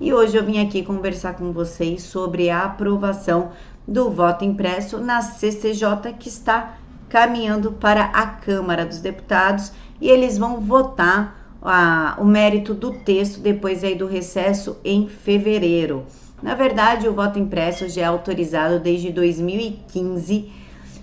[0.00, 3.52] e hoje eu vim aqui conversar com vocês sobre a aprovação
[3.88, 6.76] do voto impresso na CCJ que está
[7.08, 13.40] caminhando para a Câmara dos Deputados e eles vão votar a, o mérito do texto
[13.40, 16.04] depois aí do recesso em fevereiro.
[16.42, 20.52] Na verdade, o voto impresso já é autorizado desde 2015,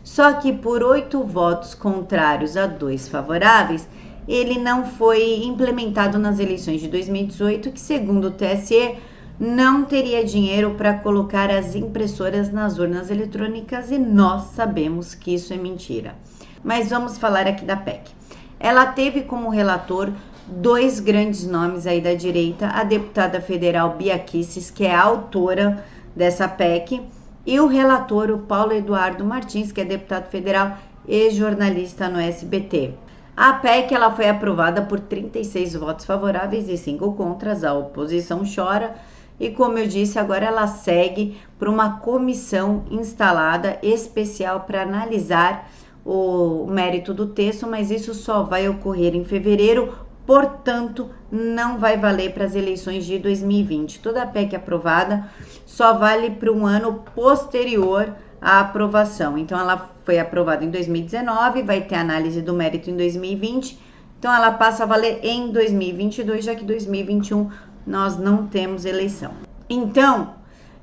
[0.04, 3.88] só que por oito votos contrários a dois favoráveis,
[4.28, 8.96] ele não foi implementado nas eleições de 2018, que segundo o TSE
[9.40, 15.54] não teria dinheiro para colocar as impressoras nas urnas eletrônicas e nós sabemos que isso
[15.54, 16.16] é mentira.
[16.64, 18.12] Mas vamos falar aqui da PEC.
[18.59, 20.12] Ela teve como relator
[20.48, 25.84] dois grandes nomes aí da direita, a deputada federal Bia Kicis, que é a autora
[26.16, 27.02] dessa PEC,
[27.45, 32.94] e o relator, o Paulo Eduardo Martins, que é deputado federal e jornalista no SBT.
[33.36, 38.94] A PEC ela foi aprovada por 36 votos favoráveis e 5 contras, a oposição chora,
[39.40, 45.67] e como eu disse, agora ela segue para uma comissão instalada especial para analisar
[46.06, 49.92] o mérito do texto, mas isso só vai ocorrer em fevereiro,
[50.28, 54.00] portanto, não vai valer para as eleições de 2020.
[54.00, 55.28] Toda a PEC aprovada
[55.66, 59.38] só vale para um ano posterior à aprovação.
[59.38, 63.80] Então, ela foi aprovada em 2019, vai ter análise do mérito em 2020.
[64.19, 67.50] Então, ela passa a valer em 2022, já que 2021
[67.88, 69.31] nós não temos eleição.
[69.69, 70.35] Então,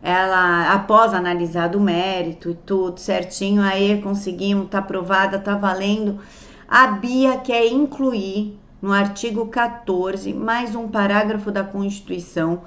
[0.02, 6.18] ela após analisar o mérito e tudo certinho, aí conseguimos, tá aprovada, tá valendo.
[6.66, 12.62] A Bia quer incluir no artigo 14 mais um parágrafo da Constituição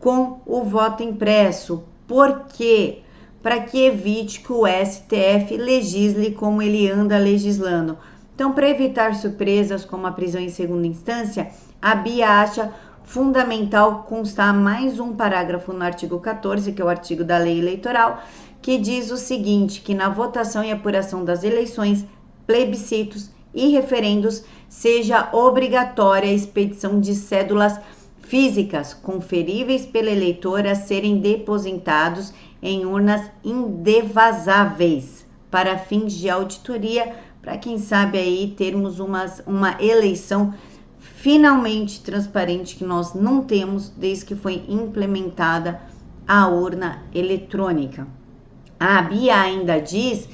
[0.00, 1.84] com o voto impresso.
[2.06, 3.02] Por quê?
[3.42, 7.98] Para que evite que o STF legisle como ele anda legislando.
[8.34, 12.72] Então, para evitar surpresas como a prisão em segunda instância, a Bia acha
[13.04, 18.22] fundamental constar mais um parágrafo no artigo 14, que é o artigo da lei eleitoral,
[18.62, 22.06] que diz o seguinte: que na votação e apuração das eleições,
[22.46, 27.78] plebiscitos e referendos seja obrigatória a expedição de cédulas
[28.20, 37.58] físicas conferíveis pelo eleitor a serem depositados em urnas indevasáveis para fins de auditoria, para
[37.58, 40.54] quem sabe aí termos umas, uma eleição
[40.98, 45.80] finalmente transparente que nós não temos desde que foi implementada
[46.26, 48.06] a urna eletrônica.
[48.78, 50.28] A Bia ainda diz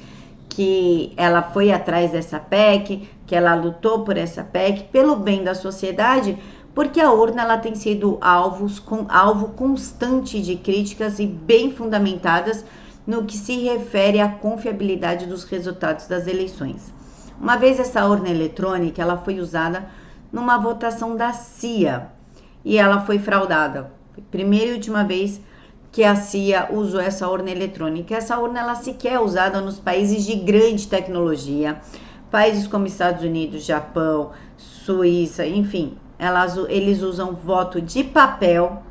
[0.47, 5.53] que ela foi atrás dessa PEC, que ela lutou por essa PEC pelo bem da
[5.53, 6.37] sociedade,
[6.73, 12.63] porque a urna ela tem sido alvos, com, alvo constante de críticas e bem fundamentadas
[13.05, 16.93] no que se refere à confiabilidade dos resultados das eleições.
[17.39, 19.89] Uma vez essa urna eletrônica, ela foi usada
[20.31, 22.09] numa votação da CIA
[22.63, 23.91] e ela foi fraudada.
[24.29, 25.41] Primeira e última vez
[25.91, 28.15] que a CIA usou essa urna eletrônica.
[28.15, 31.81] Essa urna ela sequer é usada nos países de grande tecnologia,
[32.29, 38.83] países como Estados Unidos, Japão, Suíça, enfim, elas, eles usam voto de papel.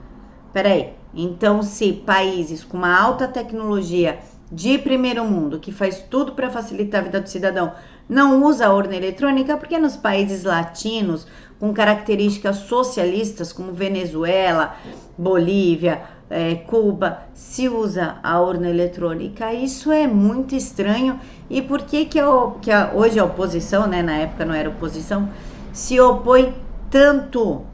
[0.53, 4.19] Peraí, então se países com uma alta tecnologia
[4.51, 7.73] de primeiro mundo, que faz tudo para facilitar a vida do cidadão,
[8.09, 11.27] não usa a urna eletrônica porque nos países latinos
[11.61, 14.77] com características socialistas como Venezuela,
[15.19, 16.01] Bolívia,
[16.31, 19.53] é, Cuba, se usa a urna eletrônica.
[19.53, 21.19] Isso é muito estranho.
[21.51, 24.69] E por que que, eu, que a, hoje a oposição, né, na época não era
[24.69, 25.29] oposição,
[25.73, 26.55] se opõe
[26.91, 27.65] tanto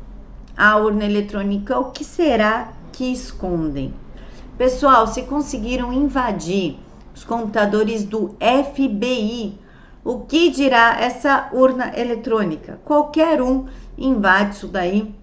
[0.57, 1.79] à urna eletrônica?
[1.79, 3.93] O que será que escondem?
[4.57, 6.79] Pessoal, se conseguiram invadir
[7.15, 9.59] os computadores do FBI
[10.05, 12.79] o que dirá essa urna eletrônica?
[12.85, 13.65] Qualquer um
[13.97, 15.15] invade isso daí.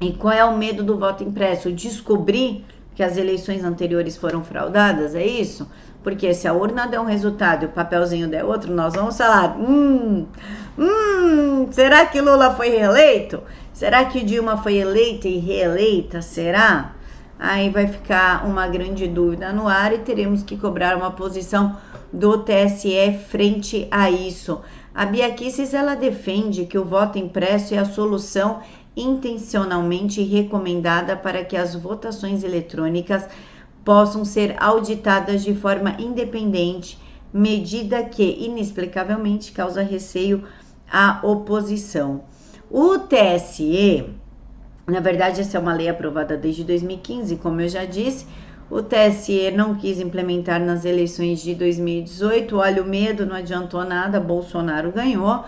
[0.00, 1.72] E qual é o medo do voto impresso?
[1.72, 5.68] Descobrir que as eleições anteriores foram fraudadas, é isso?
[6.02, 9.56] Porque se a urna der um resultado e o papelzinho der outro, nós vamos falar:
[9.56, 10.26] hum,
[10.78, 13.42] hum, será que Lula foi reeleito?
[13.72, 16.20] Será que Dilma foi eleita e reeleita?
[16.20, 16.92] Será?
[17.38, 21.76] Aí vai ficar uma grande dúvida no ar e teremos que cobrar uma posição
[22.12, 24.60] do TSE frente a isso.
[24.94, 28.60] A Bia Kicis, ela defende que o voto impresso é a solução
[28.94, 33.26] intencionalmente recomendada para que as votações eletrônicas
[33.84, 36.98] possam ser auditadas de forma independente,
[37.32, 40.44] medida que inexplicavelmente causa receio
[40.90, 42.24] à oposição.
[42.70, 44.04] O TSE,
[44.86, 48.26] na verdade, essa é uma lei aprovada desde 2015, como eu já disse,
[48.70, 52.56] o TSE não quis implementar nas eleições de 2018.
[52.56, 55.44] Olha, o medo não adiantou nada, Bolsonaro ganhou,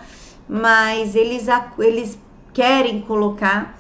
[0.49, 1.47] mas eles,
[1.79, 2.19] eles
[2.53, 3.79] querem colocar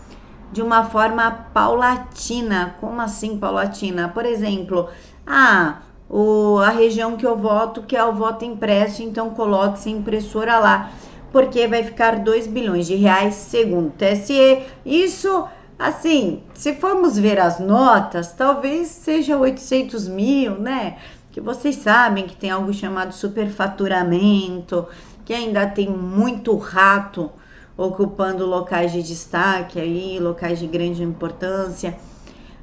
[0.52, 2.76] de uma forma paulatina.
[2.80, 4.08] Como assim paulatina?
[4.08, 4.88] Por exemplo,
[5.26, 10.58] ah, o, a região que eu voto, que é o voto impresso, então coloque-se impressora
[10.58, 10.90] lá,
[11.32, 14.62] porque vai ficar 2 bilhões de reais, segundo o TSE.
[14.86, 15.46] Isso,
[15.78, 20.98] assim, se formos ver as notas, talvez seja 800 mil, né?
[21.32, 24.86] Que vocês sabem que tem algo chamado superfaturamento,
[25.24, 27.30] que ainda tem muito rato
[27.76, 31.96] ocupando locais de destaque aí, locais de grande importância.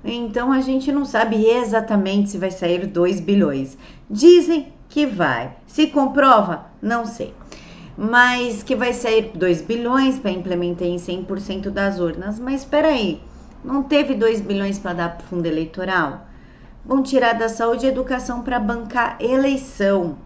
[0.04, 3.78] Então a gente não sabe exatamente se vai sair 2 bilhões.
[4.10, 5.56] Dizem que vai.
[5.68, 7.34] Se comprova, não sei.
[7.98, 12.40] Mas que vai sair 2 bilhões para implementar em 100% das urnas.
[12.40, 13.22] Mas espera aí,
[13.64, 16.26] não teve 2 bilhões para dar para fundo eleitoral?
[16.84, 20.18] Vão tirar da saúde e educação para bancar eleição.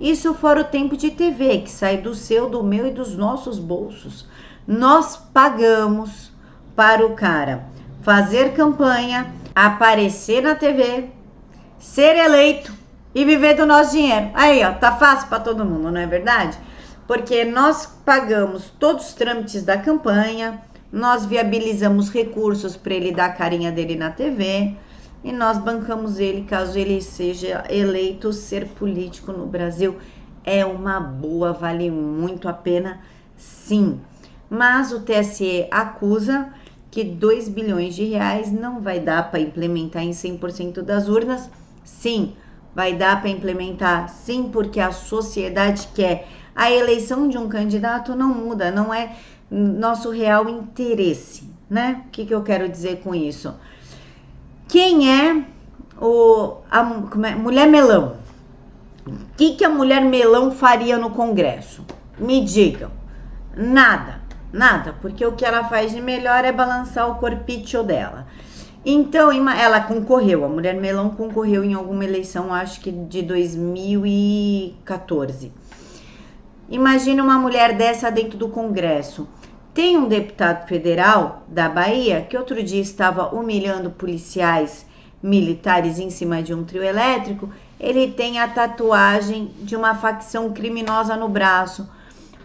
[0.00, 3.58] Isso fora o tempo de TV, que sai do seu, do meu e dos nossos
[3.58, 4.26] bolsos.
[4.66, 6.32] Nós pagamos
[6.74, 7.64] para o cara
[8.02, 11.08] fazer campanha, aparecer na TV,
[11.78, 12.72] ser eleito
[13.14, 14.30] e viver do nosso dinheiro.
[14.34, 16.58] Aí, ó, tá fácil para todo mundo, não é verdade?
[17.06, 23.32] Porque nós pagamos todos os trâmites da campanha, nós viabilizamos recursos para ele dar a
[23.32, 24.76] carinha dele na TV
[25.22, 29.96] e nós bancamos ele caso ele seja eleito ser político no Brasil.
[30.44, 33.00] É uma boa, vale muito a pena,
[33.36, 34.00] sim.
[34.48, 36.52] Mas o TSE acusa
[36.90, 41.50] que 2 bilhões de reais não vai dar para implementar em 100% das urnas?
[41.82, 42.34] Sim,
[42.74, 46.28] vai dar para implementar, sim, porque a sociedade quer.
[46.54, 49.16] A eleição de um candidato não muda, não é
[49.50, 52.02] nosso real interesse, né?
[52.06, 53.54] O que, que eu quero dizer com isso?
[54.68, 55.44] Quem é
[56.00, 56.80] o a
[57.28, 58.16] é, mulher melão?
[59.06, 61.84] O que, que a mulher melão faria no Congresso?
[62.18, 62.90] Me digam.
[63.56, 64.22] Nada.
[64.52, 68.28] Nada, porque o que ela faz de melhor é balançar o corpício dela.
[68.86, 75.50] Então, ela concorreu, a Mulher Melão concorreu em alguma eleição, acho que de 2014.
[76.68, 79.28] Imagina uma mulher dessa dentro do Congresso.
[79.72, 84.86] Tem um deputado federal da Bahia que outro dia estava humilhando policiais
[85.22, 87.50] militares em cima de um trio elétrico.
[87.80, 91.88] Ele tem a tatuagem de uma facção criminosa no braço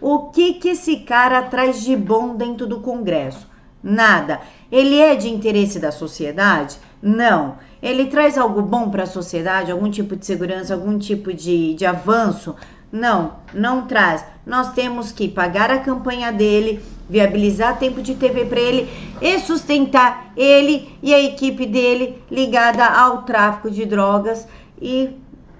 [0.01, 3.45] o que que esse cara traz de bom dentro do Congresso?
[3.83, 4.39] Nada.
[4.71, 6.77] Ele é de interesse da sociedade?
[7.01, 7.57] Não.
[7.81, 11.85] Ele traz algo bom para a sociedade, algum tipo de segurança, algum tipo de, de
[11.85, 12.55] avanço?
[12.91, 14.25] Não, não traz.
[14.45, 18.89] Nós temos que pagar a campanha dele, viabilizar tempo de TV para ele
[19.21, 24.47] e sustentar ele e a equipe dele ligada ao tráfico de drogas
[24.81, 25.11] e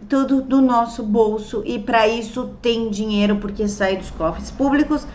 [0.08, 5.06] tudo do nosso bolso e para isso tem dinheiro porque sai dos cofres públicos,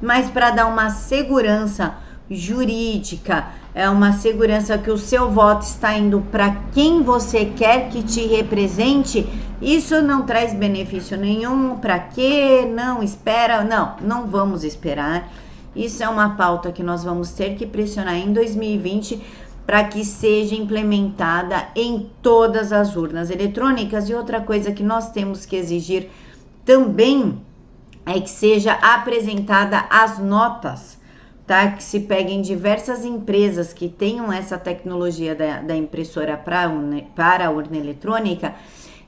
[0.00, 1.94] mas para dar uma segurança
[2.34, 8.02] jurídica, é uma segurança que o seu voto está indo para quem você quer que
[8.02, 9.26] te represente,
[9.62, 11.76] isso não traz benefício nenhum.
[11.76, 12.68] Para quê?
[12.68, 15.32] Não espera, não, não vamos esperar.
[15.74, 19.22] Isso é uma pauta que nós vamos ter que pressionar em 2020
[19.64, 24.08] para que seja implementada em todas as urnas eletrônicas.
[24.08, 26.10] E outra coisa que nós temos que exigir
[26.64, 27.40] também
[28.04, 30.98] é que seja apresentada as notas,
[31.52, 31.72] tá?
[31.72, 36.62] Que se peguem diversas empresas que tenham essa tecnologia da, da impressora pra
[37.14, 38.54] para a urna eletrônica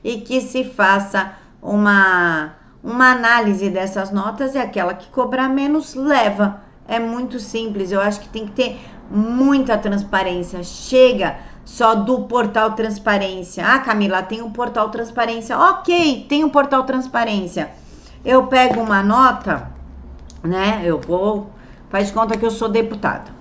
[0.03, 6.61] e que se faça uma, uma análise dessas notas e aquela que cobrar menos leva.
[6.87, 10.63] É muito simples, eu acho que tem que ter muita transparência.
[10.63, 13.65] Chega só do portal transparência.
[13.65, 15.57] Ah, Camila, tem um portal transparência.
[15.57, 17.71] Ok, tem um portal transparência.
[18.23, 19.71] Eu pego uma nota,
[20.43, 20.83] né?
[20.85, 21.49] Eu vou,
[21.95, 23.31] faz conta que eu sou deputada.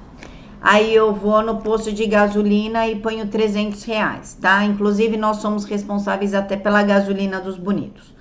[0.62, 4.62] Aí eu vou no posto de gasolina e ponho 300 reais, tá?
[4.62, 8.14] Inclusive nós somos responsáveis até pela gasolina dos bonitos.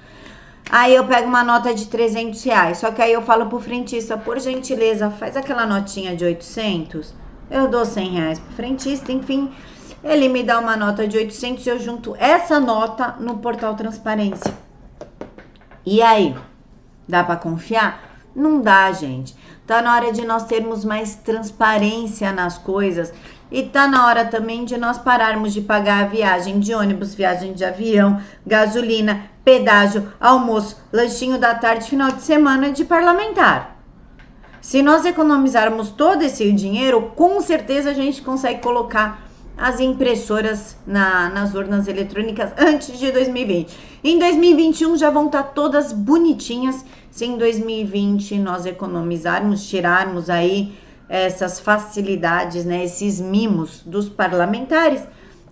[0.72, 4.18] Aí eu pego uma nota de 300 reais, só que aí eu falo pro frentista,
[4.18, 7.13] por gentileza, faz aquela notinha de 800
[7.52, 9.52] eu dou 100 reais pro frentista, enfim,
[10.04, 14.52] ele me dá uma nota de 800 e eu junto essa nota no portal transparência.
[15.86, 16.36] E aí,
[17.08, 18.13] dá para confiar?
[18.36, 19.36] Não dá, gente.
[19.65, 23.13] Tá na hora de nós termos mais transparência nas coisas
[23.50, 27.53] e tá na hora também de nós pararmos de pagar a viagem de ônibus, viagem
[27.53, 33.77] de avião, gasolina, pedágio, almoço, lanchinho da tarde, final de semana de parlamentar.
[34.60, 39.23] Se nós economizarmos todo esse dinheiro, com certeza a gente consegue colocar
[39.57, 43.77] as impressoras na, nas urnas eletrônicas antes de 2020.
[44.03, 46.83] Em 2021 já vão estar todas bonitinhas.
[47.12, 50.74] Se em 2020 nós economizarmos, tirarmos aí
[51.07, 55.03] essas facilidades, né, esses mimos dos parlamentares.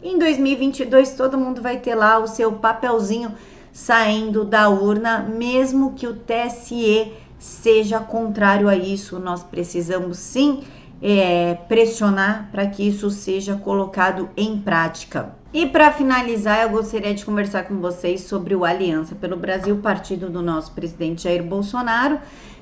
[0.02, 3.34] Em 2022 todo mundo vai ter lá o seu papelzinho
[3.72, 9.20] saindo da urna, mesmo que o TSE seja contrário a isso.
[9.20, 10.64] Nós precisamos sim
[11.02, 15.34] é, pressionar para que isso seja colocado em prática.
[15.54, 20.30] E para finalizar, eu gostaria de conversar com vocês sobre o Aliança pelo Brasil, partido
[20.30, 22.20] do nosso presidente Jair Bolsonaro,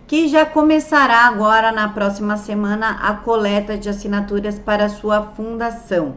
[0.08, 6.16] que já começará agora na próxima semana a coleta de assinaturas para sua fundação.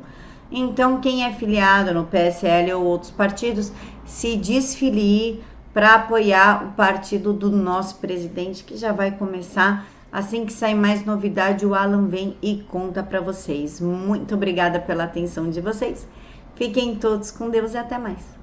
[0.51, 3.73] Então, quem é filiado no PSL ou outros partidos,
[4.07, 5.43] se desfilie
[5.75, 11.07] para apoiar o partido do nosso presidente, que já vai começar Assim que sair mais
[11.07, 13.81] novidade, o Alan vem e conta para vocês.
[13.81, 16.07] Muito obrigada pela atenção de vocês.
[16.55, 18.37] Fiquem todos com Deus e até mais.